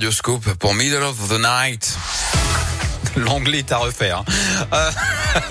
[0.00, 2.27] Radioscope pour Middle of the Night.
[3.16, 4.24] L'anglais est à refaire.
[4.72, 4.90] Euh,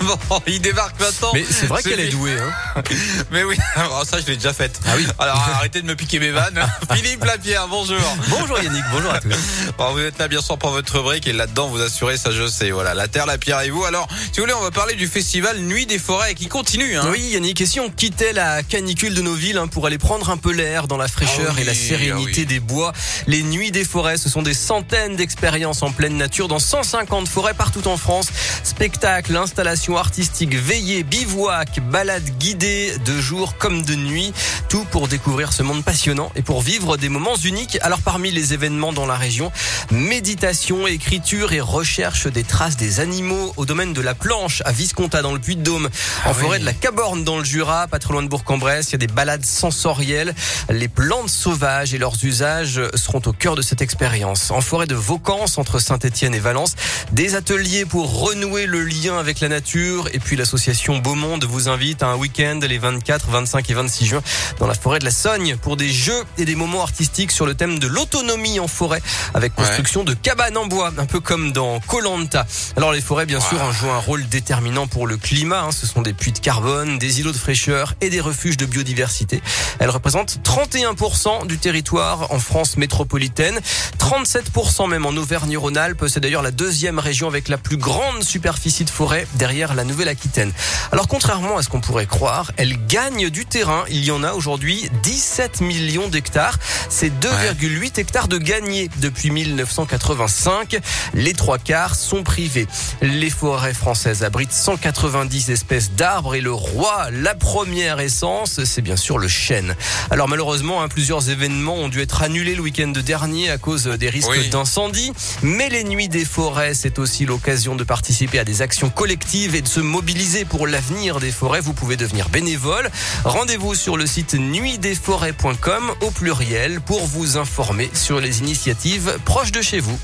[0.02, 1.30] bon, il débarque maintenant.
[1.34, 2.36] Mais c'est vrai qu'elle est douée.
[2.38, 2.82] Hein.
[3.30, 4.80] Mais oui, alors ça je l'ai déjà faite.
[4.86, 5.06] Ah oui.
[5.18, 6.60] Alors arrêtez de me piquer mes vannes.
[6.92, 7.98] Philippe Lapierre, bonjour.
[8.28, 9.30] Bonjour Yannick, bonjour à tous.
[9.76, 12.46] Bon, vous êtes là bien sûr pour votre rubrique et là-dedans vous assurez ça je
[12.46, 12.70] sais.
[12.70, 13.84] Voilà, la terre, la pierre et vous.
[13.84, 16.96] Alors, si vous voulez, on va parler du festival Nuit des forêts qui continue.
[16.96, 17.06] Hein.
[17.10, 20.30] Oui Yannick, et si on quittait la canicule de nos villes hein, pour aller prendre
[20.30, 22.46] un peu l'air dans la fraîcheur Ah oui, et la sérénité ah oui.
[22.46, 22.92] des bois,
[23.26, 27.47] les Nuits des forêts, ce sont des centaines d'expériences en pleine nature dans 150 forêts
[27.54, 28.28] partout en France.
[28.62, 34.32] Spectacles, installations artistiques, veillées, bivouacs, balades guidées de jour comme de nuit.
[34.68, 37.78] Tout pour découvrir ce monde passionnant et pour vivre des moments uniques.
[37.82, 39.50] Alors parmi les événements dans la région,
[39.90, 45.22] méditation, écriture et recherche des traces des animaux au domaine de la planche à Viscontat
[45.22, 46.60] dans le Puy-de-Dôme, en Ah forêt oui.
[46.60, 48.88] de la Caborne dans le Jura, pas très loin de Bourg-en-Bresse.
[48.88, 50.34] Il y a des balades sensorielles.
[50.70, 54.50] Les plantes sauvages et leurs usages seront au cœur de cette expérience.
[54.50, 56.74] En forêt de Vaucance, entre Saint-Étienne et Valence,
[57.12, 60.08] des ateliers pour renouer le lien avec la nature.
[60.12, 64.22] Et puis l'association Beaumonde vous invite à un week-end les 24, 25 et 26 juin
[64.58, 67.54] dans la forêt de la Sogne pour des jeux et des moments artistiques sur le
[67.54, 69.00] thème de l'autonomie en forêt
[69.34, 69.64] avec Ouais.
[69.64, 72.44] construction de cabanes en bois, un peu comme dans Colanta.
[72.76, 73.68] Alors les forêts, bien sûr, Wow.
[73.68, 75.60] ont joué un rôle déterminant pour le climat.
[75.62, 75.70] hein.
[75.70, 79.40] Ce sont des puits de carbone, des îlots de fraîcheur et des refuges de biodiversité.
[79.78, 83.60] Elles représentent 31% du territoire en France métropolitaine,
[83.98, 86.04] 37% même en Auvergne-Rhône-Alpes.
[86.08, 90.52] C'est d'ailleurs la deuxième région avec la plus grande superficie de forêt derrière la Nouvelle-Aquitaine.
[90.92, 93.84] Alors contrairement à ce qu'on pourrait croire, elle gagne du terrain.
[93.90, 96.58] Il y en a aujourd'hui 17 millions d'hectares.
[96.88, 100.78] C'est 2,8 hectares de gagnés depuis 1985.
[101.14, 102.66] Les trois quarts sont privés.
[103.02, 108.96] Les forêts françaises abritent 190 espèces d'arbres et le roi, la première essence, c'est bien
[108.96, 109.76] sûr le chêne.
[110.10, 114.08] Alors malheureusement, hein, plusieurs événements ont dû être annulés le week-end dernier à cause des
[114.10, 114.48] risques Oui.
[114.48, 115.12] d'incendie.
[115.42, 119.62] Mais les nuits des forêts, c'est aussi l'occasion de participer à des actions collectives et
[119.62, 121.60] de se mobiliser pour l'avenir des forêts.
[121.60, 122.90] Vous pouvez devenir bénévole.
[123.24, 129.62] Rendez-vous sur le site nuitdesforêts.com au pluriel pour vous informer sur les initiatives proches de
[129.62, 129.98] chez vous.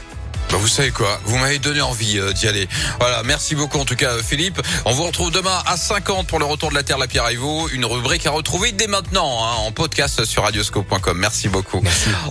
[0.54, 2.68] Bah, vous savez quoi Vous m'avez donné envie euh, d'y aller.
[3.00, 4.62] Voilà, merci beaucoup en tout cas euh, Philippe.
[4.84, 7.34] On vous retrouve demain à 50 pour le retour de la Terre, la Pierre et
[7.34, 7.68] vous.
[7.72, 11.18] Une rubrique à retrouver dès maintenant hein, en podcast sur radioscope.com.
[11.18, 11.82] Merci beaucoup.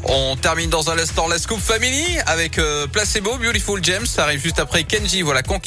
[0.06, 4.06] On termine dans un instant la Scoop Family avec euh, Placebo, Beautiful James.
[4.06, 5.22] Ça arrive juste après Kenji.
[5.22, 5.62] Voilà, conquis.